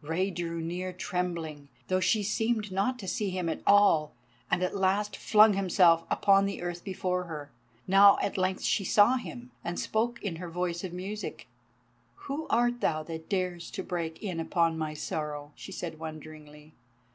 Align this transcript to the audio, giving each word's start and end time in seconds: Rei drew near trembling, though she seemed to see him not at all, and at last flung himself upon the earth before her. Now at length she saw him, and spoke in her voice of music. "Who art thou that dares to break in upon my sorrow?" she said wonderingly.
Rei 0.00 0.30
drew 0.30 0.62
near 0.62 0.94
trembling, 0.94 1.68
though 1.88 2.00
she 2.00 2.22
seemed 2.22 2.64
to 2.70 3.06
see 3.06 3.28
him 3.28 3.44
not 3.46 3.58
at 3.58 3.62
all, 3.66 4.14
and 4.50 4.62
at 4.62 4.74
last 4.74 5.14
flung 5.14 5.52
himself 5.52 6.04
upon 6.10 6.46
the 6.46 6.62
earth 6.62 6.82
before 6.82 7.24
her. 7.24 7.50
Now 7.86 8.16
at 8.22 8.38
length 8.38 8.62
she 8.62 8.82
saw 8.82 9.18
him, 9.18 9.50
and 9.62 9.78
spoke 9.78 10.22
in 10.22 10.36
her 10.36 10.48
voice 10.48 10.84
of 10.84 10.94
music. 10.94 11.48
"Who 12.28 12.46
art 12.48 12.80
thou 12.80 13.02
that 13.02 13.28
dares 13.28 13.70
to 13.72 13.82
break 13.82 14.22
in 14.22 14.40
upon 14.40 14.78
my 14.78 14.94
sorrow?" 14.94 15.52
she 15.54 15.70
said 15.70 15.98
wonderingly. 15.98 16.72